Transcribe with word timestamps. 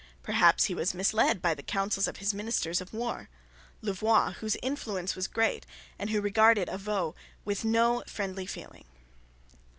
Perhaps 0.23 0.63
he 0.63 0.73
was 0.73 0.95
misled 0.95 1.43
by 1.43 1.53
the 1.53 1.61
counsels 1.61 2.07
of 2.07 2.17
his 2.17 2.33
minister 2.33 2.71
of 2.71 2.91
war, 2.91 3.29
Louvois, 3.83 4.31
whose 4.39 4.57
influence 4.63 5.15
was 5.15 5.27
great, 5.27 5.63
and 5.99 6.09
who 6.09 6.21
regarded 6.21 6.67
Avaux 6.69 7.13
with 7.45 7.63
no 7.63 8.03
friendly 8.07 8.47
feeling. 8.47 8.85